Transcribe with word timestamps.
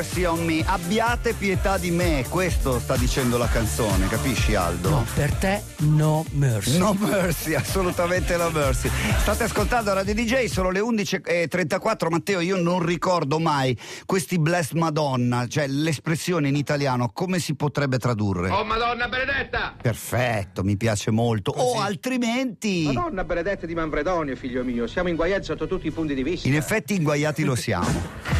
mercy 0.00 0.24
on 0.24 0.42
me. 0.46 0.62
Abbiate 0.64 1.34
pietà 1.34 1.76
di 1.76 1.90
me. 1.90 2.24
Questo 2.26 2.78
sta 2.78 2.96
dicendo 2.96 3.36
la 3.36 3.48
canzone, 3.48 4.08
capisci 4.08 4.54
Aldo? 4.54 4.88
No, 4.88 5.06
per 5.14 5.30
te 5.34 5.62
no 5.80 6.24
mercy. 6.30 6.78
No 6.78 6.94
mercy, 6.98 7.52
assolutamente 7.52 8.34
no 8.38 8.48
mercy. 8.48 8.88
State 9.18 9.42
ascoltando 9.42 9.92
Radio 9.92 10.14
DJ, 10.14 10.46
sono 10.46 10.70
le 10.70 10.80
11.34. 10.80 12.08
Matteo, 12.08 12.40
io 12.40 12.56
non 12.56 12.82
ricordo 12.82 13.38
mai 13.38 13.78
questi 14.06 14.38
bless 14.38 14.72
Madonna, 14.72 15.46
cioè 15.46 15.66
l'espressione 15.66 16.48
in 16.48 16.56
italiano, 16.56 17.10
come 17.12 17.38
si 17.38 17.54
potrebbe 17.54 17.98
tradurre? 17.98 18.48
Oh 18.48 18.64
Madonna 18.64 19.06
benedetta! 19.06 19.74
Perfetto, 19.80 20.64
mi 20.64 20.78
piace 20.78 21.10
molto. 21.10 21.52
Così. 21.52 21.76
O 21.76 21.80
altrimenti... 21.80 22.84
Madonna 22.86 23.22
benedetta 23.24 23.66
di 23.66 23.74
Manfredonio, 23.74 24.34
figlio 24.34 24.64
mio. 24.64 24.86
Siamo 24.86 25.10
inguaiati 25.10 25.44
sotto 25.44 25.66
tutti 25.66 25.88
i 25.88 25.90
punti 25.90 26.14
di 26.14 26.22
vista. 26.22 26.48
In 26.48 26.56
effetti 26.56 26.94
inguaiati 26.94 27.44
lo 27.44 27.54
siamo. 27.54 28.38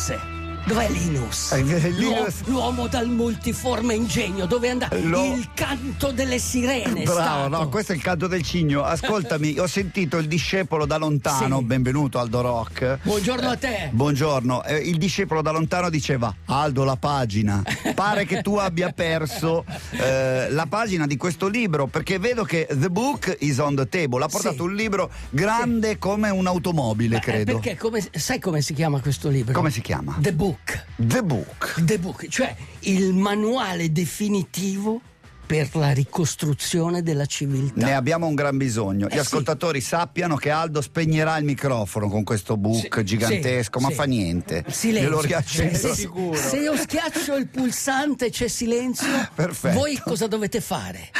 Dov'è 0.00 0.14
Ulisse? 0.14 0.39
Dov'è 0.66 0.88
Linus? 0.90 1.52
Eh, 1.52 1.62
Linus- 1.90 2.42
L'uomo 2.44 2.86
dal 2.86 3.08
multiforme 3.08 3.94
ingegno, 3.94 4.46
dove 4.46 4.68
è 4.68 4.70
andato? 4.70 4.96
Lo- 5.02 5.24
Il 5.34 5.48
canto 5.54 6.12
delle 6.12 6.38
sirene. 6.38 7.02
Bravo, 7.02 7.12
stato. 7.20 7.48
no, 7.48 7.68
questo 7.68 7.92
è 7.92 7.96
il 7.96 8.02
canto 8.02 8.26
del 8.28 8.42
cigno. 8.42 8.82
Ascoltami, 8.84 9.58
ho 9.58 9.66
sentito 9.66 10.18
il 10.18 10.28
discepolo 10.28 10.86
da 10.86 10.96
lontano, 10.96 11.58
Sì. 11.58 11.64
benvenuto 11.64 12.18
Aldo 12.20 12.40
Rock. 12.42 12.98
Buongiorno 13.02 13.48
a 13.48 13.56
te. 13.56 13.88
Buongiorno, 13.92 14.62
Eh, 14.64 14.76
il 14.76 14.98
discepolo 14.98 15.42
da 15.42 15.50
lontano 15.50 15.90
diceva 15.90 16.32
Aldo 16.46 16.84
la 16.84 16.96
pagina, 16.96 17.62
pare 17.94 18.24
che 18.24 18.40
tu 18.42 18.54
abbia 18.56 18.92
perso 18.92 19.64
eh, 19.90 20.50
la 20.50 20.66
pagina 20.66 21.06
di 21.06 21.16
questo 21.16 21.48
libro 21.48 21.86
perché 21.88 22.18
vedo 22.20 22.44
che 22.44 22.68
The 22.70 22.90
Book 22.90 23.36
is 23.40 23.58
on 23.58 23.74
the 23.74 23.88
table, 23.88 24.22
ha 24.22 24.28
portato 24.28 24.54
Sì. 24.56 24.60
un 24.62 24.74
libro 24.74 25.10
grande 25.30 25.98
come 25.98 26.30
un'automobile 26.30 27.16
Beh, 27.16 27.22
credo. 27.22 27.58
Perché 27.58 27.76
come, 27.76 28.06
sai 28.12 28.38
come 28.38 28.60
si 28.60 28.72
chiama 28.74 29.00
questo 29.00 29.28
libro? 29.28 29.52
Come 29.52 29.70
si 29.70 29.80
chiama? 29.80 30.16
The 30.20 30.32
Book. 30.32 30.58
The 30.96 31.22
Book. 31.22 31.82
The 31.82 31.98
Book, 31.98 32.28
cioè 32.28 32.54
il 32.80 33.14
manuale 33.14 33.90
definitivo 33.90 35.00
per 35.46 35.68
la 35.74 35.90
ricostruzione 35.90 37.02
della 37.02 37.26
civiltà. 37.26 37.84
Ne 37.86 37.94
abbiamo 37.94 38.26
un 38.28 38.34
gran 38.36 38.56
bisogno. 38.56 39.06
Gli 39.08 39.10
Eh, 39.10 39.14
sì. 39.14 39.18
ascoltatori 39.18 39.80
sappiano 39.80 40.36
che 40.36 40.50
Aldo 40.50 40.80
spegnerà 40.80 41.36
il 41.38 41.44
microfono 41.44 42.08
con 42.08 42.22
questo 42.22 42.56
book 42.56 42.94
Sì, 42.98 43.04
gigantesco, 43.04 43.78
sì, 43.80 43.84
ma 43.84 43.90
sì. 43.90 43.96
fa 43.96 44.04
niente. 44.04 44.64
Silenzio. 44.68 45.08
Glielo 45.10 45.20
riaccendo. 45.22 45.76
Se, 45.76 45.94
se- 45.94 46.08
se 46.34 46.56
io 46.58 46.76
schiaccio 46.76 47.34
il 47.34 47.48
pulsante 47.48 48.30
c'è 48.30 48.46
silenzio, 48.46 49.28
Perfetto. 49.34 49.76
voi 49.76 49.98
cosa 49.98 50.28
dovete 50.28 50.60
fare? 50.60 51.10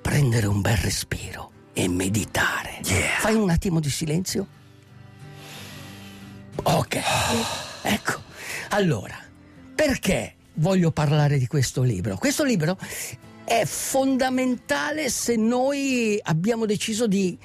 Prendere 0.00 0.46
un 0.46 0.60
bel 0.60 0.76
respiro 0.76 1.50
e 1.72 1.88
meditare. 1.88 2.78
Yeah. 2.84 3.18
Fai 3.18 3.34
un 3.34 3.50
attimo 3.50 3.80
di 3.80 3.90
silenzio. 3.90 4.46
Ok. 6.62 6.98
Ecco. 7.82 8.28
Allora, 8.72 9.18
perché 9.74 10.34
voglio 10.54 10.92
parlare 10.92 11.38
di 11.38 11.48
questo 11.48 11.82
libro? 11.82 12.16
Questo 12.16 12.44
libro 12.44 12.78
è 13.42 13.64
fondamentale 13.64 15.10
se 15.10 15.34
noi 15.34 16.16
abbiamo 16.22 16.66
deciso 16.66 17.08
di 17.08 17.36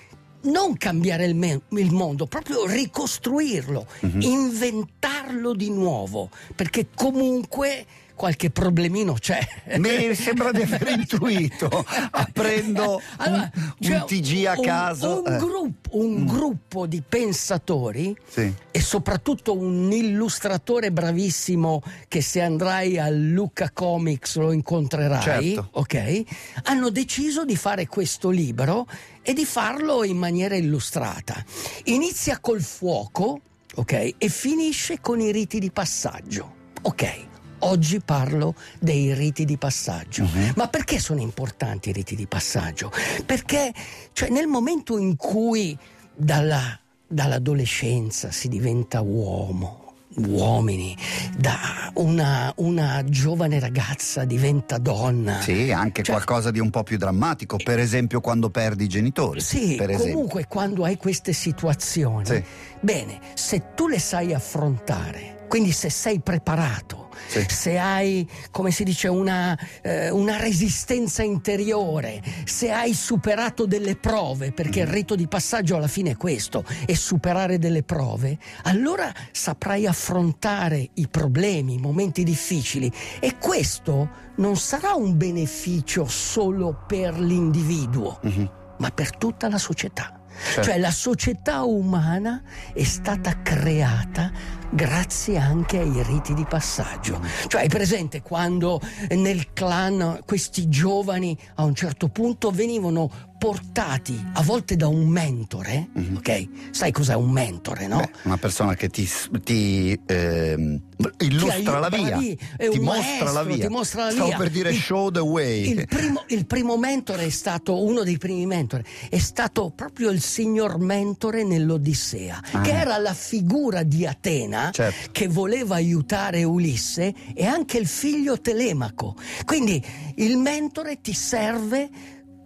non 0.43 0.77
cambiare 0.77 1.25
il, 1.25 1.33
me- 1.33 1.61
il 1.69 1.91
mondo, 1.91 2.27
proprio 2.27 2.67
ricostruirlo, 2.67 3.87
inventarlo 4.19 5.55
di 5.55 5.71
nuovo, 5.71 6.29
perché 6.53 6.89
comunque 6.93 7.85
qualche 8.15 8.49
problemino 8.49 9.13
c'è. 9.13 9.39
Mi 9.77 10.15
sembra 10.15 10.51
di 10.51 10.61
aver 10.63 10.87
intuito, 10.97 11.85
aprendo 12.11 13.01
Allora, 13.17 13.51
un, 13.53 13.73
c'è 13.79 13.95
un 13.99 14.05
TG 14.05 14.45
a 14.45 14.53
un- 14.57 14.63
caso. 14.65 15.21
Un, 15.25 15.33
eh. 15.33 15.37
gruppo, 15.37 15.89
un 15.97 16.25
gruppo 16.25 16.85
di 16.87 17.01
pensatori 17.07 18.15
Sì. 18.27 18.53
e 18.71 18.79
soprattutto 18.81 19.55
un 19.57 19.91
illustratore 19.91 20.91
bravissimo 20.91 21.81
che 22.07 22.21
se 22.21 22.41
andrai 22.41 22.97
al 22.97 23.15
Luca 23.29 23.69
Comics 23.71 24.37
lo 24.37 24.51
incontrerai, 24.51 25.21
Certo. 25.21 25.67
ok? 25.73 26.23
Hanno 26.63 26.89
deciso 26.89 27.45
di 27.45 27.55
fare 27.55 27.87
questo 27.87 28.29
libro 28.29 28.87
e 29.21 29.33
di 29.33 29.45
farlo 29.45 30.03
in 30.03 30.17
maniera 30.17 30.55
illustrata. 30.55 31.43
Inizia 31.85 32.39
col 32.39 32.61
fuoco, 32.61 33.39
ok? 33.75 34.13
E 34.17 34.29
finisce 34.29 34.99
con 35.01 35.19
i 35.19 35.31
riti 35.31 35.59
di 35.59 35.71
passaggio. 35.71 36.53
Ok. 36.83 37.25
Oggi 37.67 37.99
parlo 37.99 38.53
dei 38.79 39.13
riti 39.15 39.43
di 39.43 39.57
passaggio. 39.57 40.27
Ma 40.55 40.67
perché 40.67 40.99
sono 40.99 41.19
importanti 41.19 41.89
i 41.89 41.93
riti 41.93 42.15
di 42.15 42.27
passaggio? 42.27 42.91
Perché 43.25 43.73
cioè, 44.13 44.29
nel 44.29 44.45
momento 44.45 44.99
in 44.99 45.15
cui 45.15 45.75
dalla- 46.13 46.79
dall'adolescenza 47.07 48.29
si 48.31 48.49
diventa 48.49 49.01
uomo, 49.01 49.93
uomini, 50.17 50.95
da 51.35 51.91
una, 51.95 52.53
una 52.57 53.03
giovane 53.03 53.59
ragazza 53.59 54.25
diventa 54.25 54.77
donna. 54.77 55.41
Sì, 55.41 55.71
anche 55.71 56.03
Cioè- 56.03 56.15
qualcosa 56.15 56.51
di 56.51 56.59
un 56.59 56.69
po' 56.69 56.83
più 56.83 56.97
drammatico, 56.97 57.57
per 57.57 57.79
esempio 57.79 58.21
quando 58.21 58.51
perdi 58.51 58.83
i 58.83 58.87
genitori. 58.87 59.41
Sì, 59.41 59.75
comunque 59.97 60.45
quando 60.47 60.83
hai 60.83 60.97
queste 60.97 61.33
situazioni, 61.33 62.25
Sì. 62.27 62.43
bene, 62.79 63.19
se 63.33 63.73
tu 63.73 63.87
le 63.87 63.99
sai 63.99 64.33
affrontare, 64.35 65.45
quindi 65.49 65.71
se 65.71 65.89
sei 65.89 66.19
preparato, 66.19 67.04
Sì. 67.27 67.45
se 67.49 67.77
hai, 67.77 68.27
come 68.51 68.71
si 68.71 68.83
dice, 68.83 69.07
una, 69.07 69.57
eh, 69.81 70.09
una 70.09 70.37
resistenza 70.37 71.23
interiore, 71.23 72.21
se 72.45 72.71
hai 72.71 72.93
superato 72.93 73.65
delle 73.65 73.95
prove, 73.95 74.51
perché 74.51 74.81
Mm. 74.83 74.87
il 74.87 74.91
rito 74.93 75.15
di 75.15 75.27
passaggio 75.27 75.75
alla 75.75 75.87
fine 75.87 76.11
è 76.11 76.17
questo, 76.17 76.63
è 76.85 76.93
superare 76.93 77.57
delle 77.59 77.83
prove, 77.83 78.37
allora 78.63 79.11
saprai 79.31 79.85
affrontare 79.87 80.89
i 80.95 81.07
problemi, 81.07 81.73
i 81.75 81.77
momenti 81.79 82.23
difficili 82.23 82.91
e 83.19 83.37
questo 83.37 84.23
non 84.37 84.55
sarà 84.57 84.93
un 84.93 85.17
beneficio 85.17 86.05
solo 86.07 86.83
per 86.87 87.19
l'individuo 87.19 88.19
Mhm. 88.23 88.49
ma 88.79 88.89
per 88.89 89.15
tutta 89.15 89.47
la 89.49 89.57
società. 89.57 90.19
Certo. 90.43 90.63
Cioè 90.63 90.77
la 90.79 90.91
società 90.91 91.63
umana 91.63 92.41
è 92.73 92.83
stata 92.83 93.41
creata 93.41 94.31
grazie 94.71 95.37
anche 95.37 95.79
ai 95.79 96.03
riti 96.03 96.33
di 96.33 96.45
passaggio. 96.47 97.21
Cioè 97.47 97.61
hai 97.61 97.69
presente 97.69 98.21
quando 98.21 98.81
nel 99.11 99.53
clan 99.53 100.19
questi 100.25 100.67
giovani 100.69 101.37
a 101.55 101.63
un 101.63 101.73
certo 101.75 102.09
punto 102.09 102.51
venivano 102.51 103.33
portati 103.37 104.17
a 104.33 104.41
volte 104.41 104.75
da 104.75 104.87
un 104.87 105.07
mentore, 105.07 105.89
ok? 106.15 106.47
Sai 106.71 106.91
cos'è 106.91 107.13
un 107.15 107.29
mentore, 107.29 107.85
no? 107.85 107.97
Beh, 107.97 108.09
una 108.23 108.37
persona 108.37 108.75
che 108.75 108.89
ti, 108.89 109.07
ti, 109.43 109.99
ehm, 110.05 110.81
illustra 111.19 111.79
la 111.79 111.89
via, 111.89 112.17
è 112.57 112.69
ti 112.69 112.79
mostra 112.79 113.01
maestro, 113.03 113.31
la 113.33 113.43
via. 113.43 113.67
ti 113.67 113.71
mostra 113.71 114.03
la 114.05 114.11
Stavo 114.11 114.27
via. 114.27 114.37
per 114.37 114.49
dire 114.49 114.69
Il- 114.71 114.79
show 114.79 115.11
the 115.11 115.19
way. 115.19 115.69
Il 115.69 115.85
primo, 115.85 116.23
il 116.27 116.45
primo 116.47 116.77
mentore 116.77 117.25
è 117.25 117.29
stato, 117.29 117.83
uno 117.83 118.03
dei 118.03 118.17
primi 118.17 118.45
mentori, 118.45 118.83
è 119.09 119.19
stato 119.19 119.69
proprio 119.75 120.09
il 120.11 120.21
signor 120.25 120.79
mentore 120.79 121.43
nell'Odissea, 121.43 122.41
che 122.63 122.71
era 122.71 122.97
la 122.97 123.13
figura 123.13 123.83
di 123.83 124.05
Atena 124.05 124.71
Certo. 124.71 125.11
che 125.11 125.27
voleva 125.27 125.75
aiutare 125.75 126.43
Ulisse 126.43 127.13
e 127.33 127.45
anche 127.45 127.77
il 127.77 127.87
figlio 127.87 128.41
Telemaco. 128.41 129.15
Quindi 129.45 129.83
il 130.15 130.37
mentore 130.37 130.99
ti 130.99 131.13
serve 131.13 131.89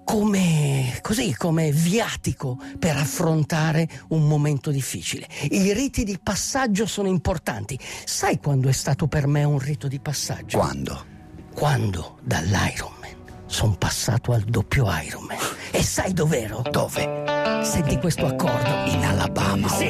come, 0.04 0.98
così, 1.02 1.36
come 1.36 1.72
viatico 1.72 2.60
per 2.78 2.98
affrontare 2.98 3.88
un 4.10 4.28
momento 4.28 4.72
difficile. 4.72 5.28
I 5.52 5.72
riti 5.74 6.04
di 6.04 6.20
passaggio 6.22 6.86
sono 6.86 7.08
importanti. 7.08 7.80
Sai 8.06 8.40
quando 8.40 8.70
è 8.70 8.74
stato 8.74 9.08
per 9.08 9.28
me 9.28 9.44
un 9.44 9.60
rito 9.60 9.88
di 9.88 10.00
passaggio? 10.00 10.58
Quando? 10.58 11.18
quando 11.60 12.20
dall'Ironman 12.24 13.19
sono 13.50 13.76
passato 13.78 14.32
al 14.32 14.42
doppio 14.42 14.86
Ironman. 15.04 15.38
E 15.72 15.84
sai 15.84 16.14
dov'ero? 16.14 16.62
Dove? 16.70 17.24
Senti 17.64 17.98
questo 17.98 18.26
accordo? 18.28 18.70
In 18.86 19.04
Alabama. 19.04 19.68
Sì. 19.68 19.90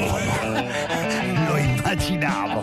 Lo 1.47 1.57
immaginavo. 1.57 2.61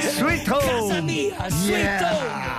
Sweet 0.00 0.48
home. 0.48 0.64
Casa 0.66 1.00
mia, 1.00 1.48
sweet 1.50 1.76
Yeah. 1.76 2.12
home. 2.12 2.55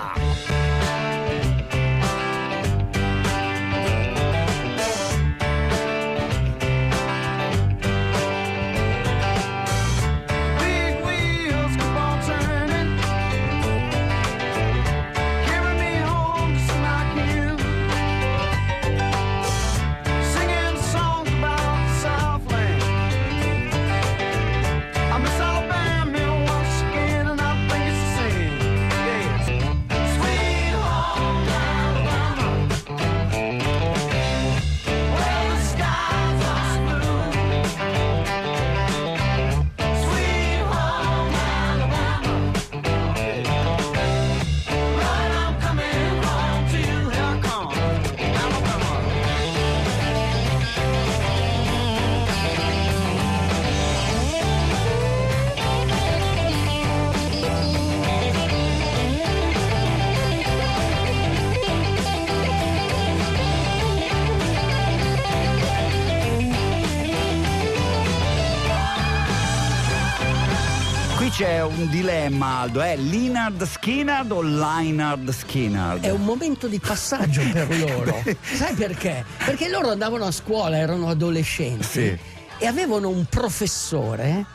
C'è 71.30 71.62
un 71.64 71.90
dilemma, 71.90 72.60
Aldo, 72.62 72.82
è 72.82 72.96
Linard 72.96 73.64
Skinard 73.64 74.32
o 74.32 74.42
Linard 74.42 75.30
Skinard? 75.30 76.04
È 76.04 76.10
un 76.10 76.24
momento 76.24 76.68
di 76.68 76.80
passaggio 76.80 77.42
per 77.52 77.68
loro. 77.80 78.24
Sai 78.42 78.74
perché? 78.74 79.24
Perché 79.44 79.70
loro 79.70 79.90
andavano 79.92 80.26
a 80.26 80.32
scuola, 80.32 80.78
erano 80.78 81.10
adolescenti 81.10 81.84
Sì. 81.86 82.18
e 82.60 82.66
avevano 82.66 83.10
un 83.10 83.26
professore 83.30 84.46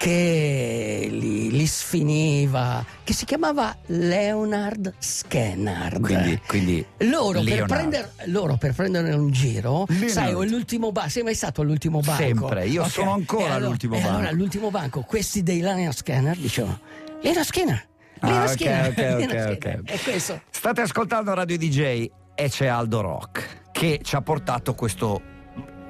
che 0.00 1.08
li, 1.10 1.50
li 1.50 1.66
sfiniva, 1.66 2.82
che 3.04 3.12
si 3.12 3.26
chiamava 3.26 3.76
Leonard 3.88 4.94
Skennard. 4.96 6.00
Quindi, 6.00 6.40
quindi 6.46 6.86
Loro 7.00 7.42
per, 7.42 7.66
prender, 7.66 8.10
loro 8.28 8.56
per 8.56 8.72
prendere 8.72 9.12
un 9.12 9.30
giro, 9.30 9.84
Leonard. 9.88 10.08
sai, 10.10 10.32
o 10.32 10.42
l'ultimo 10.44 10.90
banco, 10.90 11.10
sei 11.10 11.22
mai 11.22 11.34
stato 11.34 11.60
all'ultimo 11.60 12.00
banco? 12.00 12.22
Sempre, 12.22 12.66
io 12.66 12.80
Ok. 12.84 12.88
sono 12.90 13.12
ancora 13.12 13.42
allora- 13.44 13.56
all'ultimo 13.66 13.94
banco. 13.96 14.08
allora 14.08 14.28
all'ultimo 14.30 14.70
banco, 14.70 15.02
questi 15.02 15.42
dei 15.42 15.60
Leonard 15.60 15.94
Scanner 15.94 16.36
dicevano, 16.38 16.80
Leonard 17.20 17.44
Skinner, 17.46 17.86
Leonard 18.20 18.40
Ah, 18.48 18.50
ok, 18.50 18.56
Skinner, 18.56 18.88
ok, 18.88 18.96
Leonard 18.96 19.22
ok, 19.22 19.56
Skinner." 19.58 19.78
ok. 19.80 19.90
E 19.90 19.98
questo, 20.02 20.40
State 20.50 20.80
ascoltando 20.80 21.34
Radio 21.34 21.58
DJ 21.58 22.08
e 22.34 22.48
c'è 22.48 22.68
Aldo 22.68 23.02
Rock 23.02 23.58
che 23.70 24.00
ci 24.02 24.16
ha 24.16 24.22
portato 24.22 24.74
questo, 24.74 25.20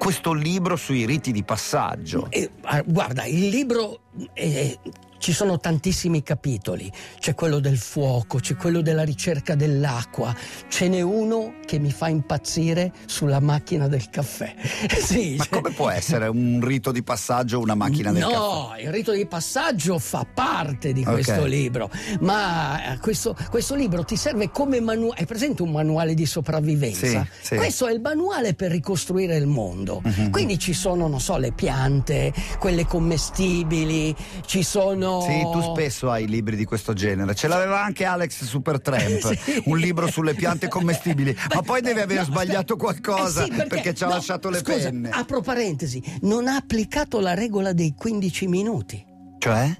questo 0.01 0.33
libro 0.33 0.77
sui 0.77 1.05
riti 1.05 1.31
di 1.31 1.43
passaggio. 1.43 2.25
E, 2.31 2.49
ah, 2.63 2.81
guarda, 2.81 3.25
il 3.25 3.49
libro 3.49 3.99
eh, 4.33 4.79
ci 5.21 5.33
sono 5.33 5.59
tantissimi 5.59 6.23
capitoli. 6.23 6.91
C'è 7.19 7.35
quello 7.35 7.59
del 7.59 7.77
fuoco, 7.77 8.39
c'è 8.39 8.55
quello 8.55 8.81
della 8.81 9.03
ricerca 9.03 9.53
dell'acqua. 9.53 10.35
Ce 10.67 10.87
n'è 10.89 11.01
uno 11.01 11.53
che 11.63 11.77
mi 11.77 11.91
fa 11.91 12.07
impazzire 12.07 12.91
sulla 13.05 13.39
macchina 13.39 13.87
del 13.87 14.09
caffè. 14.09 14.55
sì, 14.99 15.35
Ma 15.37 15.43
cioè- 15.43 15.61
come 15.61 15.73
può 15.75 15.89
essere 15.89 16.27
un 16.27 16.59
rito 16.63 16.91
di 16.91 17.03
passaggio 17.03 17.59
una 17.59 17.75
macchina 17.75 18.11
del 18.11 18.23
caffè? 18.23 18.35
No, 18.35 18.73
il 18.81 18.89
rito 18.91 19.11
di 19.11 19.27
passaggio 19.27 19.99
fa 19.99 20.25
parte 20.25 20.91
di 20.91 21.01
Ok. 21.05 21.11
questo 21.11 21.45
libro, 21.45 21.91
ma 22.21 22.93
eh, 22.93 22.97
questo, 22.97 23.35
questo 23.51 23.75
libro 23.75 24.03
ti 24.03 24.15
serve 24.15 24.49
come 24.49 24.81
manuale. 24.81 25.19
Hai 25.19 25.25
presente 25.27 25.61
un 25.61 25.69
manuale 25.69 26.15
di 26.15 26.25
sopravvivenza? 26.25 27.05
Sì, 27.05 27.21
sì. 27.41 27.55
Questo 27.57 27.85
è 27.85 27.93
il 27.93 28.01
manuale 28.01 28.55
per 28.55 28.71
ricostruire 28.71 29.35
il 29.35 29.45
mondo. 29.45 30.01
Mhm. 30.03 30.31
Quindi 30.31 30.57
ci 30.57 30.73
sono, 30.73 31.07
non 31.07 31.19
so, 31.19 31.37
le 31.37 31.51
piante, 31.51 32.33
quelle 32.57 32.87
commestibili, 32.87 34.15
ci 34.47 34.63
sono. 34.63 35.09
Sì, 35.19 35.41
tu 35.51 35.61
spesso 35.61 36.09
hai 36.09 36.27
libri 36.27 36.55
di 36.55 36.63
questo 36.63 36.93
genere. 36.93 37.35
Ce 37.35 37.47
l'aveva 37.49 37.83
anche 37.83 38.05
Alex 38.05 38.43
Supertramp, 38.45 39.33
Sì. 39.35 39.61
un 39.65 39.77
libro 39.77 40.07
sulle 40.07 40.33
piante 40.33 40.69
commestibili. 40.69 41.35
Ma 41.53 41.61
poi 41.61 41.81
deve 41.81 42.01
aver 42.03 42.19
no, 42.19 42.23
sbagliato 42.23 42.77
qualcosa 42.77 43.43
Eh 43.45 43.51
sì, 43.51 43.65
perché, 43.67 43.93
ci 43.93 44.03
ha 44.03 44.07
no, 44.07 44.13
lasciato 44.13 44.49
le 44.49 44.59
scusa, 44.59 44.89
penne. 44.89 45.09
Apro 45.09 45.41
parentesi, 45.41 46.01
non 46.21 46.47
ha 46.47 46.55
applicato 46.55 47.19
la 47.19 47.33
regola 47.33 47.73
dei 47.73 47.93
15 47.97 48.47
minuti. 48.47 49.03
Cioè? 49.39 49.75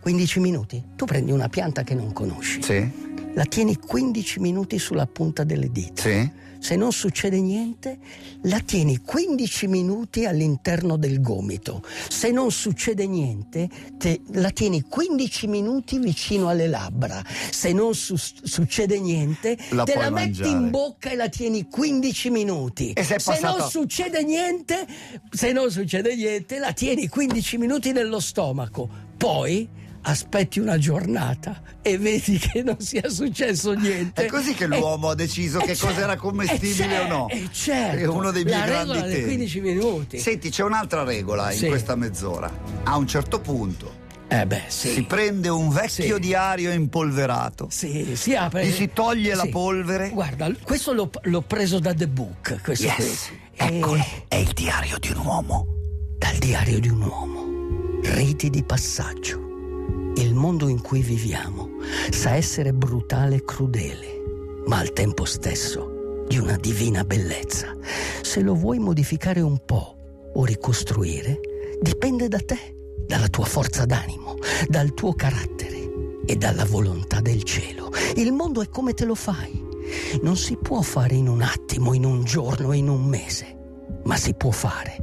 15 0.00 0.40
minuti. 0.40 0.82
Tu 0.96 1.04
prendi 1.04 1.30
una 1.32 1.48
pianta 1.48 1.82
che 1.82 1.94
non 1.94 2.12
conosci. 2.12 2.62
Sì, 2.62 2.90
la 3.34 3.44
tieni 3.44 3.76
15 3.76 4.40
minuti 4.40 4.78
sulla 4.78 5.06
punta 5.06 5.44
delle 5.44 5.70
dita. 5.70 6.00
sì. 6.02 6.48
Se 6.60 6.76
non 6.76 6.92
succede 6.92 7.40
niente, 7.40 7.98
la 8.42 8.60
tieni 8.60 8.98
15 8.98 9.66
minuti 9.66 10.26
all'interno 10.26 10.96
del 10.98 11.20
gomito. 11.22 11.82
Se 12.08 12.30
non 12.30 12.50
succede 12.52 13.06
niente, 13.06 13.68
te- 13.96 14.20
la 14.34 14.50
tieni 14.50 14.82
15 14.82 15.46
minuti 15.46 15.98
vicino 15.98 16.48
alle 16.48 16.68
labbra. 16.68 17.24
Se 17.50 17.72
non 17.72 17.94
su- 17.94 18.16
succede 18.16 19.00
niente, 19.00 19.56
La 19.70 19.84
te 19.84 19.94
la 19.96 20.10
metti 20.10 20.40
mangiare. 20.42 20.50
in 20.50 20.70
bocca 20.70 21.10
e 21.10 21.16
la 21.16 21.28
tieni 21.30 21.66
15 21.66 22.30
minuti. 22.30 22.92
E 22.92 23.02
se 23.04 23.14
è 23.14 23.18
se 23.18 23.30
passato- 23.30 23.58
non 23.58 23.70
succede 23.70 24.22
niente, 24.22 24.86
se 25.30 25.52
non 25.52 25.70
succede 25.70 26.14
niente, 26.14 26.58
la 26.58 26.72
tieni 26.72 27.08
15 27.08 27.56
minuti 27.56 27.92
nello 27.92 28.20
stomaco. 28.20 28.88
Poi 29.16 29.66
aspetti 30.02 30.60
una 30.60 30.78
giornata 30.78 31.60
e 31.82 31.98
vedi 31.98 32.38
che 32.38 32.62
non 32.62 32.80
sia 32.80 33.08
successo 33.08 33.72
niente. 33.72 34.24
È 34.24 34.28
così 34.28 34.54
che 34.54 34.64
E- 34.64 34.66
l'uomo 34.68 35.10
ha 35.10 35.14
deciso 35.14 35.60
e 35.60 35.66
che 35.66 35.74
cer- 35.74 35.88
cosa 35.90 36.02
era 36.02 36.16
commestibile 36.16 36.96
e 36.96 36.98
o 37.00 37.06
no. 37.06 37.28
E 37.28 37.48
certo, 37.52 37.98
È 37.98 38.06
uno 38.06 38.30
dei 38.30 38.44
miei 38.44 38.64
grandi 38.64 39.00
temi. 39.00 39.22
15 39.24 39.60
minuti. 39.60 40.18
Senti, 40.18 40.50
c'è 40.50 40.62
un'altra 40.62 41.02
regola 41.04 41.52
in 41.52 41.58
Sì. 41.58 41.66
questa 41.68 41.94
mezz'ora. 41.96 42.50
A 42.84 42.96
un 42.96 43.06
certo 43.06 43.40
punto 43.40 43.98
Eh 44.28 44.46
beh, 44.46 44.62
sì. 44.68 44.90
si 44.92 45.02
prende 45.02 45.48
un 45.48 45.68
vecchio 45.70 46.14
Sì. 46.14 46.20
diario 46.20 46.70
impolverato. 46.72 47.66
Sì, 47.70 48.14
si 48.16 48.34
apre. 48.34 48.66
Gli 48.66 48.72
si 48.72 48.90
toglie 48.92 49.34
la 49.34 49.46
polvere. 49.50 50.10
Guarda, 50.10 50.50
questo 50.62 50.92
l'ho, 50.92 51.10
l'ho 51.22 51.42
preso 51.42 51.78
da 51.78 51.92
The 51.92 52.08
Book. 52.08 52.60
Questo 52.62 52.86
Yes, 52.86 53.30
eccolo, 53.54 53.96
E- 53.96 54.24
è 54.28 54.36
il 54.36 54.52
diario 54.54 54.98
di 54.98 55.10
un 55.10 55.18
uomo. 55.26 55.66
Dal 56.18 56.36
diario 56.36 56.78
di 56.80 56.88
un 56.88 57.02
uomo. 57.02 57.38
Riti 58.02 58.48
di 58.50 58.62
passaggio. 58.62 59.49
Il 60.16 60.34
mondo 60.34 60.68
in 60.68 60.80
cui 60.80 61.02
viviamo 61.02 61.70
sa 62.10 62.34
essere 62.34 62.72
brutale 62.72 63.36
e 63.36 63.44
crudele, 63.44 64.22
ma 64.66 64.78
al 64.78 64.92
tempo 64.92 65.24
stesso 65.24 66.24
di 66.28 66.38
una 66.38 66.56
divina 66.56 67.04
bellezza. 67.04 67.76
Se 68.22 68.40
lo 68.40 68.54
vuoi 68.54 68.78
modificare 68.78 69.40
un 69.40 69.64
po' 69.64 69.96
o 70.34 70.44
ricostruire, 70.44 71.40
dipende 71.80 72.28
da 72.28 72.38
te, 72.38 72.76
dalla 73.06 73.28
tua 73.28 73.44
forza 73.44 73.84
d'animo, 73.84 74.36
dal 74.68 74.94
tuo 74.94 75.14
carattere 75.14 75.90
e 76.26 76.36
dalla 76.36 76.64
volontà 76.64 77.20
del 77.20 77.42
cielo. 77.42 77.90
Il 78.16 78.32
mondo 78.32 78.62
è 78.62 78.68
come 78.68 78.94
te 78.94 79.04
lo 79.04 79.14
fai. 79.14 79.68
Non 80.22 80.36
si 80.36 80.56
può 80.56 80.82
fare 80.82 81.14
in 81.14 81.28
un 81.28 81.42
attimo, 81.42 81.94
in 81.94 82.04
un 82.04 82.24
giorno, 82.24 82.72
in 82.72 82.88
un 82.88 83.04
mese 83.04 83.58
ma 84.04 84.16
si 84.16 84.34
può 84.34 84.50
fare. 84.50 85.02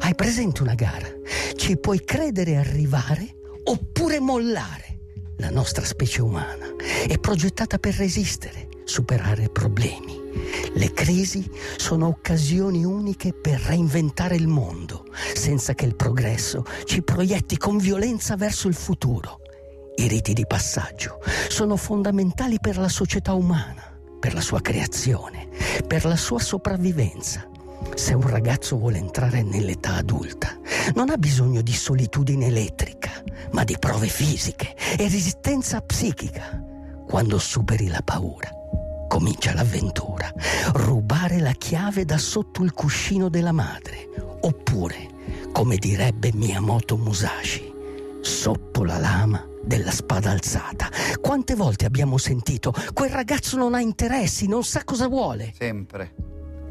Hai 0.00 0.14
presente 0.14 0.62
una 0.62 0.74
gara? 0.74 1.08
Ci 1.54 1.76
puoi 1.78 2.04
credere 2.04 2.56
arrivare 2.56 3.34
oppure 3.68 4.20
mollare. 4.20 4.84
La 5.38 5.50
nostra 5.50 5.84
specie 5.84 6.22
umana 6.22 6.66
è 7.06 7.18
progettata 7.18 7.78
per 7.78 7.94
resistere, 7.94 8.68
superare 8.84 9.48
problemi. 9.48 10.24
Le 10.74 10.92
crisi 10.92 11.48
sono 11.76 12.06
occasioni 12.06 12.84
uniche 12.84 13.32
per 13.32 13.60
reinventare 13.60 14.36
il 14.36 14.46
mondo, 14.46 15.06
senza 15.34 15.74
che 15.74 15.84
il 15.84 15.96
progresso 15.96 16.64
ci 16.84 17.02
proietti 17.02 17.56
con 17.56 17.78
violenza 17.78 18.36
verso 18.36 18.68
il 18.68 18.74
futuro. 18.74 19.40
I 19.96 20.08
riti 20.08 20.32
di 20.32 20.46
passaggio 20.46 21.20
sono 21.48 21.76
fondamentali 21.76 22.58
per 22.60 22.76
la 22.76 22.88
società 22.88 23.32
umana, 23.32 23.98
per 24.20 24.34
la 24.34 24.42
sua 24.42 24.60
creazione, 24.60 25.48
per 25.86 26.04
la 26.04 26.16
sua 26.16 26.38
sopravvivenza. 26.38 27.48
Se 27.94 28.14
un 28.14 28.28
ragazzo 28.28 28.76
vuole 28.76 28.98
entrare 28.98 29.42
nell'età 29.42 29.94
adulta, 29.94 30.58
non 30.94 31.10
ha 31.10 31.16
bisogno 31.16 31.62
di 31.62 31.72
solitudine 31.72 32.46
elettrica, 32.46 33.22
ma 33.52 33.64
di 33.64 33.76
prove 33.78 34.08
fisiche 34.08 34.74
e 34.96 35.08
resistenza 35.08 35.80
psichica. 35.80 36.62
Quando 37.06 37.38
superi 37.38 37.88
la 37.88 38.02
paura, 38.02 38.50
comincia 39.08 39.54
l'avventura. 39.54 40.32
Rubare 40.72 41.38
la 41.38 41.52
chiave 41.52 42.04
da 42.04 42.18
sotto 42.18 42.62
il 42.62 42.72
cuscino 42.72 43.28
della 43.28 43.52
madre. 43.52 44.08
Oppure, 44.40 45.08
come 45.52 45.76
direbbe 45.76 46.32
Miyamoto 46.34 46.96
Musashi, 46.96 47.72
sotto 48.20 48.84
la 48.84 48.98
lama 48.98 49.44
della 49.62 49.90
spada 49.90 50.30
alzata. 50.30 50.88
Quante 51.20 51.54
volte 51.54 51.86
abbiamo 51.86 52.18
sentito, 52.18 52.72
quel 52.92 53.10
ragazzo 53.10 53.56
non 53.56 53.74
ha 53.74 53.80
interessi, 53.80 54.46
non 54.46 54.64
sa 54.64 54.84
cosa 54.84 55.08
vuole. 55.08 55.52
Sempre. 55.56 56.14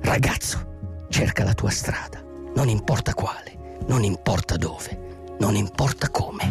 Ragazzo, 0.02 1.08
cerca 1.10 1.44
la 1.44 1.54
tua 1.54 1.70
strada, 1.72 2.24
non 2.56 2.70
importa 2.70 3.14
quale, 3.14 3.80
non 3.88 4.04
importa 4.04 4.56
dove, 4.56 5.05
non 5.40 5.56
importa 5.56 6.10
come. 6.10 6.44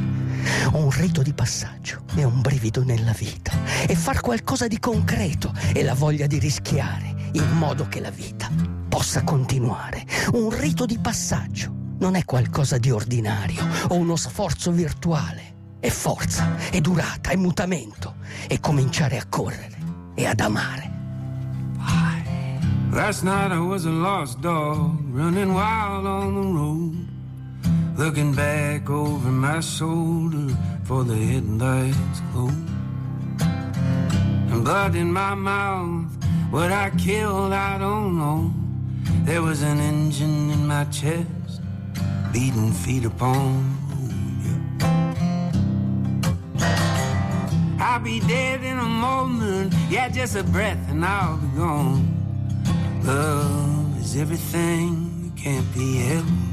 Un 0.72 0.90
rito 0.90 1.22
di 1.22 1.32
passaggio 1.32 2.02
e 2.14 2.24
un 2.24 2.40
brivido 2.40 2.84
nella 2.84 3.12
vita 3.12 3.52
e 3.86 3.94
far 3.94 4.20
qualcosa 4.20 4.66
di 4.66 4.78
concreto 4.78 5.52
e 5.72 5.82
la 5.82 5.94
voglia 5.94 6.26
di 6.26 6.38
rischiare 6.38 7.30
in 7.32 7.50
modo 7.52 7.88
che 7.88 8.00
la 8.00 8.10
vita 8.10 8.50
possa 8.88 9.24
continuare. 9.24 10.04
Un 10.32 10.50
rito 10.50 10.86
di 10.86 10.98
passaggio 10.98 11.72
non 11.98 12.14
è 12.14 12.24
qualcosa 12.24 12.78
di 12.78 12.90
ordinario 12.90 13.66
o 13.88 13.94
uno 13.94 14.16
sforzo 14.16 14.70
virtuale. 14.70 15.52
È 15.80 15.90
forza, 15.90 16.56
è 16.70 16.80
durata, 16.80 17.30
è 17.30 17.36
mutamento, 17.36 18.16
è 18.46 18.58
cominciare 18.60 19.18
a 19.18 19.26
correre 19.28 19.76
e 20.14 20.26
ad 20.26 20.40
amare. 20.40 20.92
Last 22.94 23.24
night 23.24 23.50
I 23.50 23.58
was 23.58 23.86
a 23.86 23.90
lost 23.90 24.38
dog, 24.38 25.00
running 25.12 25.52
wild 25.52 26.06
on 26.06 26.34
the 26.34 26.40
road, 26.40 27.13
looking 27.96 28.34
back 28.34 28.90
over 28.90 29.30
my 29.30 29.60
shoulder 29.60 30.54
for 30.84 31.04
the 31.04 31.16
headlights 31.16 32.20
glow. 32.32 32.50
And 34.50 34.64
blood 34.64 34.94
in 34.94 35.12
my 35.12 35.34
mouth, 35.34 36.10
what 36.50 36.72
I 36.72 36.90
killed 36.90 37.52
I 37.52 37.78
don't 37.78 38.18
know. 38.18 38.52
There 39.24 39.42
was 39.42 39.62
an 39.62 39.78
engine 39.80 40.50
in 40.50 40.66
my 40.66 40.84
chest, 40.86 41.60
beating 42.32 42.72
feet 42.72 43.04
upon 43.04 43.84
I'll 47.94 48.00
be 48.00 48.18
dead 48.18 48.64
in 48.64 48.76
a 48.76 48.82
moment, 48.82 49.72
yeah, 49.88 50.08
just 50.08 50.34
a 50.34 50.42
breath 50.42 50.90
and 50.90 51.04
I'll 51.04 51.36
be 51.36 51.46
gone. 51.56 52.02
Love 53.04 54.00
is 54.00 54.16
everything 54.16 55.30
that 55.32 55.40
can't 55.40 55.74
be 55.74 55.98
held 55.98 56.43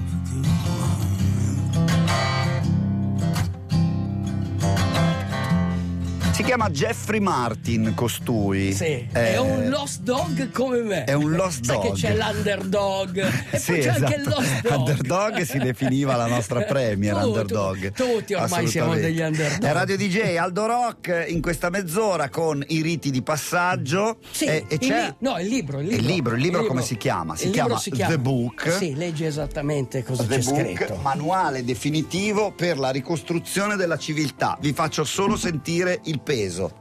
chiama 6.43 6.69
Jeffrey 6.69 7.19
Martin, 7.19 7.91
costui. 7.93 8.73
Sì, 8.73 8.85
Eh, 9.11 9.33
è 9.33 9.37
un 9.37 9.69
lost 9.69 10.01
dog 10.01 10.49
come 10.51 10.81
me. 10.81 11.03
È 11.03 11.13
un 11.13 11.31
lost 11.31 11.63
Sai 11.65 11.75
dog. 11.75 11.85
che 11.87 11.91
c'è 11.93 12.15
l'underdog 12.15 13.17
e 13.51 13.57
Sì, 13.59 13.71
poi 13.73 13.81
c'è 13.81 13.89
anche 13.89 14.15
il 14.15 14.21
esatto. 14.21 14.39
lost 14.39 14.61
dog. 14.61 14.77
Underdog 14.77 15.41
si 15.41 15.57
definiva 15.57 16.15
la 16.15 16.27
nostra 16.27 16.61
premier, 16.61 17.13
Tu- 17.15 17.19
tu- 17.21 17.27
underdog. 17.27 17.91
tutti 17.93 18.33
ormai 18.33 18.67
siamo 18.67 18.95
degli 18.95 19.19
underdog. 19.19 19.61
È 19.63 19.71
Radio 19.73 19.97
DJ 19.97 20.35
Aldo 20.37 20.65
Rock 20.65 21.25
in 21.27 21.41
questa 21.41 21.69
mezz'ora 21.69 22.29
con 22.29 22.63
i 22.67 22.81
riti 22.81 23.11
di 23.11 23.21
passaggio. 23.21 24.17
Sì, 24.31 24.45
e, 24.45 24.65
e 24.67 24.73
il 24.75 24.79
c'è 24.79 25.05
li- 25.07 25.15
no, 25.19 25.37
il 25.39 25.47
libro, 25.47 25.79
il 25.79 25.87
Il 25.87 25.91
libro. 25.97 26.07
libro, 26.13 26.35
il 26.35 26.41
libro 26.41 26.65
come 26.65 26.81
si 26.81 26.97
chiama? 26.97 27.35
Si 27.35 27.45
Il 27.47 27.51
libro 27.51 27.75
chiama 27.75 28.11
The 28.11 28.19
Book. 28.19 28.71
Sì, 28.71 28.95
leggi 28.95 29.25
esattamente 29.25 30.03
cosa 30.03 30.23
The 30.23 30.39
c'è 30.39 30.43
Book, 30.51 30.75
scritto. 30.77 30.95
manuale 31.01 31.63
definitivo 31.63 32.51
per 32.51 32.79
la 32.79 32.89
ricostruzione 32.89 33.75
della 33.75 33.97
civiltà. 33.97 34.57
Vi 34.61 34.71
faccio 34.73 35.03
solo 35.03 35.35
sentire 35.35 35.99
il 36.05 36.19
peso. 36.35 36.71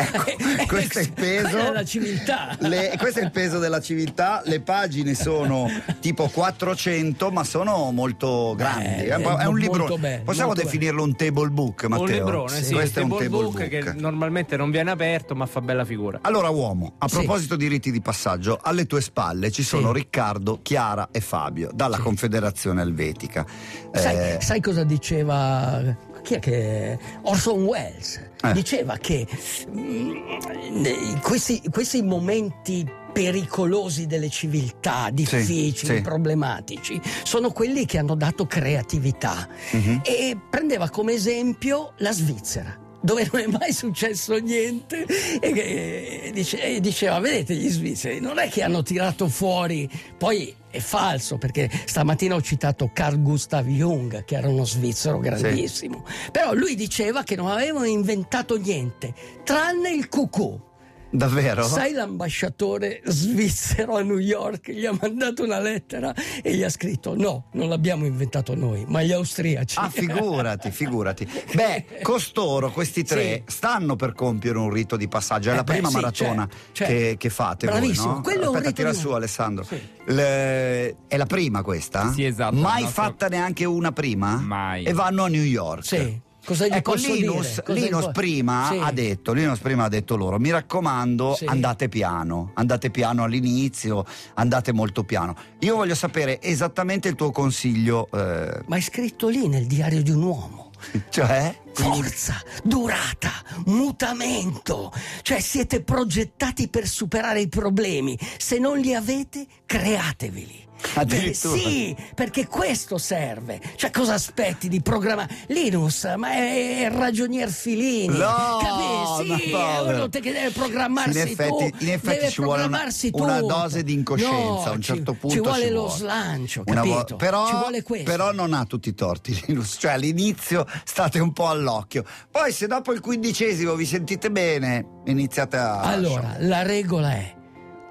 Ecco, 0.00 0.66
questo 0.68 0.98
è 0.98 1.02
il 1.02 1.12
peso. 1.12 1.48
Quella 1.48 1.68
è 1.68 1.72
la 1.72 1.84
civiltà. 1.84 2.56
Le- 2.60 2.94
questo 2.98 3.18
è 3.20 3.22
il 3.24 3.30
peso 3.30 3.58
della 3.58 3.80
civiltà. 3.80 4.42
Le 4.44 4.60
pagine 4.60 5.14
sono 5.14 5.68
tipo 6.00 6.28
400, 6.28 7.30
ma 7.30 7.42
sono 7.44 7.90
molto 7.90 8.54
grandi. 8.56 9.04
Eh, 9.04 9.08
è, 9.08 9.14
un, 9.16 9.46
un 9.48 9.58
libro. 9.58 9.96
bello, 9.96 10.22
Possiamo 10.24 10.52
definirlo 10.54 11.02
un 11.02 11.16
table 11.16 11.48
book, 11.48 11.84
Matteo? 11.86 12.04
Un 12.04 12.10
librone, 12.10 12.62
sì, 12.62 12.74
Questo 12.74 13.00
è 13.00 13.02
un 13.02 13.08
table 13.08 13.24
table 13.28 13.42
book, 13.42 13.56
book. 13.56 13.68
che 13.68 13.92
normalmente 13.94 14.56
non 14.56 14.70
viene 14.70 14.90
aperto, 14.90 15.34
ma 15.34 15.46
fa 15.46 15.60
bella 15.62 15.84
figura. 15.86 16.18
Allora, 16.22 16.50
uomo, 16.50 16.94
a 16.98 17.08
Sì. 17.08 17.16
proposito 17.16 17.56
di 17.56 17.66
riti 17.66 17.90
di 17.90 18.00
passaggio, 18.02 18.58
alle 18.62 18.84
tue 18.86 19.00
spalle 19.00 19.50
ci 19.50 19.62
sono 19.62 19.90
Riccardo, 19.92 20.60
Chiara 20.62 21.08
e 21.10 21.20
Fabio 21.20 21.70
dalla 21.72 21.98
Confederazione 21.98 22.82
Elvetica. 22.82 23.44
Sai, 23.92 24.16
Eh, 24.34 24.38
sai 24.40 24.60
cosa 24.60 24.84
diceva 24.84 26.06
chi 26.28 26.34
è 26.34 26.38
che 26.40 26.98
Orson 27.22 27.62
Welles? 27.62 28.20
Eh. 28.42 28.52
Diceva 28.52 28.98
che 28.98 29.26
mm, 29.70 31.20
questi, 31.22 31.62
questi 31.70 32.02
momenti 32.02 32.86
pericolosi 33.10 34.06
delle 34.06 34.28
civiltà, 34.28 35.08
difficili, 35.10 35.96
sì. 35.96 36.00
problematici, 36.02 37.00
sono 37.22 37.50
quelli 37.50 37.86
che 37.86 37.96
hanno 37.96 38.14
dato 38.14 38.44
creatività. 38.46 39.48
mhm. 39.72 40.02
E 40.04 40.38
prendeva 40.50 40.90
come 40.90 41.14
esempio 41.14 41.94
la 41.98 42.12
Svizzera. 42.12 42.87
Dove 43.08 43.26
non 43.32 43.40
è 43.40 43.46
mai 43.46 43.72
successo 43.72 44.36
niente, 44.36 45.06
e, 45.40 45.52
che- 45.52 46.30
dice- 46.34 46.62
e 46.62 46.78
diceva: 46.78 47.18
Vedete, 47.20 47.54
gli 47.54 47.70
svizzeri 47.70 48.20
non 48.20 48.38
è 48.38 48.50
che 48.50 48.62
hanno 48.62 48.82
tirato 48.82 49.28
fuori, 49.28 49.88
poi 50.18 50.54
è 50.70 50.78
falso 50.78 51.38
perché 51.38 51.70
stamattina 51.86 52.34
ho 52.34 52.42
citato 52.42 52.90
Carl 52.92 53.22
Gustav 53.22 53.66
Jung, 53.66 54.26
che 54.26 54.36
era 54.36 54.48
uno 54.48 54.66
svizzero 54.66 55.18
grandissimo. 55.20 56.04
Però 56.30 56.52
lui 56.52 56.74
diceva 56.74 57.22
che 57.22 57.34
non 57.34 57.48
avevano 57.48 57.86
inventato 57.86 58.58
niente, 58.58 59.14
tranne 59.42 59.90
il 59.90 60.10
cucù. 60.10 60.66
Davvero? 61.10 61.62
Sai 61.66 61.92
l'ambasciatore 61.92 63.00
svizzero 63.06 63.96
a 63.96 64.02
New 64.02 64.18
York 64.18 64.70
gli 64.70 64.84
ha 64.84 64.94
mandato 65.00 65.42
una 65.42 65.58
lettera 65.58 66.14
e 66.42 66.54
gli 66.54 66.62
ha 66.62 66.68
scritto: 66.68 67.14
No, 67.16 67.46
non 67.52 67.68
l'abbiamo 67.70 68.04
inventato 68.04 68.54
noi, 68.54 68.84
ma 68.88 69.02
gli 69.02 69.12
austriaci. 69.12 69.78
Ah, 69.78 69.88
figurati, 69.88 70.70
figurati. 70.70 71.26
Beh, 71.54 72.00
costoro, 72.02 72.70
questi 72.70 73.04
tre, 73.04 73.44
Sì. 73.46 73.56
stanno 73.56 73.96
per 73.96 74.12
compiere 74.12 74.58
un 74.58 74.70
rito 74.70 74.96
di 74.96 75.08
passaggio. 75.08 75.48
È 75.48 75.52
Eh 75.52 75.56
la 75.56 75.64
beh, 75.64 75.72
prima 75.72 75.88
sì, 75.88 75.94
maratona 75.94 76.48
cioè, 76.72 76.86
che, 76.86 76.94
cioè. 77.08 77.16
che 77.16 77.30
fate 77.30 77.66
Bravissimo, 77.66 78.06
voi, 78.06 78.14
no? 78.16 78.20
quello 78.22 78.42
è 78.42 78.48
un 78.48 78.54
Aspetta, 78.56 78.68
rito 78.68 78.74
tira 78.82 78.90
di- 78.92 78.98
su, 78.98 79.10
Alessandro. 79.10 79.64
Sì. 79.64 79.80
Le- 80.06 80.96
È 81.08 81.16
la 81.16 81.26
prima 81.26 81.62
questa? 81.62 82.12
Sì, 82.12 82.24
esatto, 82.24 82.54
Mai 82.56 82.82
nostro- 82.82 83.02
fatta 83.02 83.28
neanche 83.28 83.64
una 83.64 83.92
prima? 83.92 84.36
Mai. 84.36 84.84
E 84.84 84.92
vanno 84.92 85.24
a 85.24 85.28
New 85.28 85.42
York. 85.42 85.84
Sì. 85.86 86.20
Cosa 86.48 86.66
gli 86.66 86.72
ecco, 86.72 86.94
Linus, 86.94 87.62
Linus 87.66 88.08
prima 88.10 88.68
Sì. 88.70 88.78
ha 88.78 88.90
detto, 88.90 89.34
Linus 89.34 89.58
prima 89.58 89.84
ha 89.84 89.88
detto 89.90 90.16
loro, 90.16 90.38
mi 90.38 90.50
raccomando, 90.50 91.34
Sì. 91.34 91.44
andate 91.44 91.90
piano, 91.90 92.52
andate 92.54 92.90
piano 92.90 93.22
all'inizio, 93.22 94.02
andate 94.32 94.72
molto 94.72 95.04
piano. 95.04 95.36
Io 95.58 95.76
voglio 95.76 95.94
sapere 95.94 96.40
esattamente 96.40 97.08
il 97.08 97.16
tuo 97.16 97.32
consiglio, 97.32 98.08
eh, 98.14 98.62
Ma 98.64 98.76
è 98.76 98.80
scritto 98.80 99.28
lì 99.28 99.46
nel 99.46 99.66
diario 99.66 100.02
di 100.02 100.10
un 100.10 100.22
uomo. 100.22 100.70
cioè? 101.10 101.54
Forza, 101.74 102.40
durata, 102.64 103.30
mutamento. 103.66 104.90
Cioè 105.22 105.40
siete 105.40 105.82
progettati 105.82 106.68
per 106.68 106.86
superare 106.86 107.40
i 107.40 107.48
problemi. 107.48 108.18
Se 108.38 108.58
non 108.58 108.78
li 108.78 108.94
avete, 108.94 109.46
createveli. 109.66 110.66
Addirittura. 111.00 111.58
Sì, 111.58 111.96
perché 112.14 112.46
questo 112.46 112.98
serve. 112.98 113.60
Cioè, 113.76 113.90
cosa 113.90 114.14
aspetti 114.14 114.68
di 114.68 114.80
programmare? 114.80 115.34
Linus, 115.48 116.12
ma 116.16 116.32
è 116.32 116.84
il 116.84 116.90
ragionier 116.90 117.48
Filini. 117.50 118.16
No, 118.18 118.58
Capisci? 118.60 119.42
Sì, 119.44 119.50
no, 119.52 119.58
è 119.58 119.80
uno 119.80 119.96
no. 119.98 120.08
che 120.08 120.20
deve 120.20 120.50
programmarsi 120.50 121.10
In 121.18 121.26
effetti- 121.26 121.70
tu. 121.70 121.84
in 121.84 121.90
effetti 121.90 122.16
deve 122.18 122.30
ci 122.30 122.42
vuole 122.42 122.62
una- 122.64 122.86
una 123.12 123.40
dose 123.40 123.82
di 123.84 123.92
incoscienza, 123.92 124.32
No, 124.36 124.62
a 124.64 124.70
un 124.70 124.80
ci- 124.82 124.92
certo 124.94 125.12
punto 125.14 125.34
Ci 125.36 125.40
vuole 125.42 125.64
ci 125.64 125.70
lo 125.70 125.80
vuole. 125.82 125.96
slancio, 125.98 126.62
vo- 126.64 127.04
però, 127.16 127.46
ci 127.48 127.54
vuole 127.56 127.82
questo. 127.82 128.10
però 128.10 128.32
non 128.32 128.52
ha 128.52 128.64
tutti 128.64 128.88
i 128.88 128.94
torti 128.94 129.38
Linus, 129.46 129.76
cioè 129.78 129.92
all'inizio 129.92 130.66
state 130.84 131.18
un 131.18 131.32
po' 131.32 131.48
all'occhio, 131.48 132.04
poi 132.30 132.52
se 132.52 132.66
dopo 132.66 132.92
il 132.92 133.00
quindicesimo 133.00 133.74
vi 133.74 133.86
sentite 133.86 134.30
bene 134.30 134.86
iniziate 135.06 135.56
a... 135.56 135.80
Allora, 135.80 136.36
la 136.38 136.62
regola 136.62 137.12
è: 137.12 137.34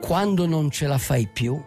quando 0.01 0.45
non 0.45 0.69
ce 0.69 0.87
la 0.87 0.97
fai 0.97 1.27
più, 1.27 1.59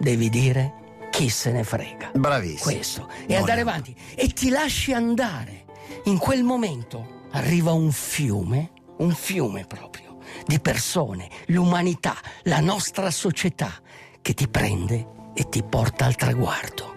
devi 0.00 0.28
dire 0.30 0.72
chi 1.14 1.28
se 1.28 1.52
ne 1.52 1.62
frega. 1.62 2.10
Bravissimo. 2.12 2.72
Questo. 2.72 3.08
E 3.26 3.34
Non 3.34 3.38
andare 3.38 3.60
avanti. 3.60 3.94
E 4.16 4.28
ti 4.28 4.48
lasci 4.48 4.92
andare. 4.92 5.64
In 6.04 6.18
quel 6.18 6.42
momento 6.42 7.26
arriva 7.30 7.70
un 7.70 7.92
fiume, 7.92 8.72
un 8.98 9.12
fiume 9.12 9.64
proprio, 9.64 10.18
di 10.44 10.58
persone, 10.58 11.28
l'umanità, 11.46 12.16
la 12.44 12.58
nostra 12.58 13.12
società, 13.12 13.70
che 14.20 14.34
ti 14.34 14.48
prende 14.48 15.06
e 15.34 15.48
ti 15.48 15.62
porta 15.62 16.04
al 16.04 16.16
traguardo. 16.16 16.96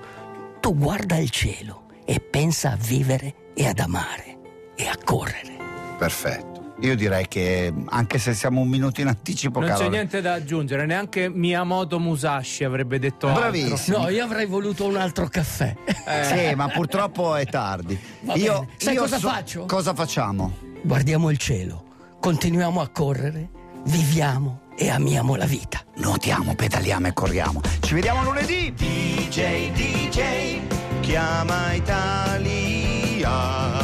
Tu 0.61 0.75
guarda 0.75 1.17
il 1.17 1.29
cielo 1.29 1.83
e 2.03 2.19
pensa 2.19 2.71
a 2.71 2.75
vivere 2.75 3.51
e 3.53 3.67
ad 3.67 3.77
amare 3.77 4.39
e 4.75 4.87
a 4.87 4.97
correre. 5.03 5.57
Perfetto. 5.99 6.56
Io 6.81 6.95
direi 6.95 7.27
che 7.27 7.73
anche 7.85 8.19
se 8.19 8.35
siamo 8.35 8.61
un 8.61 8.67
minuto 8.67 9.01
in 9.01 9.07
anticipo, 9.07 9.59
Non 9.59 9.69
c'è 9.69 9.75
caro, 9.77 9.89
niente 9.89 10.21
da 10.21 10.33
aggiungere, 10.33 10.85
neanche 10.85 11.27
Miyamoto 11.27 11.99
Musashi 11.99 12.63
avrebbe 12.63 12.99
detto 12.99 13.27
altro. 13.27 13.41
Bravissimo. 13.41 13.97
No, 13.97 14.09
io 14.09 14.23
avrei 14.23 14.45
voluto 14.45 14.85
un 14.85 14.95
altro 14.95 15.27
caffè. 15.27 15.75
Sì, 16.23 16.53
ma 16.55 16.67
purtroppo 16.67 17.35
è 17.35 17.45
tardi. 17.45 17.99
Va 18.21 18.35
io, 18.35 18.59
bene. 18.59 18.67
Sai 18.77 18.93
io 18.93 19.01
cosa 19.01 19.17
so- 19.17 19.27
faccio? 19.27 19.65
Cosa 19.65 19.93
facciamo? 19.95 20.55
Guardiamo 20.83 21.31
il 21.31 21.37
cielo, 21.37 21.83
continuiamo 22.19 22.79
a 22.79 22.87
correre, 22.89 23.49
viviamo 23.85 24.59
e 24.77 24.89
amiamo 24.91 25.35
la 25.35 25.45
vita. 25.45 25.81
Nuotiamo, 25.95 26.53
pedaliamo 26.53 27.07
e 27.07 27.13
corriamo. 27.13 27.59
Ci 27.79 27.95
vediamo 27.95 28.23
lunedì. 28.23 28.71
DJ, 28.71 29.71
DJ, 29.71 30.59
chiama 31.01 31.73
Italia. 31.73 33.76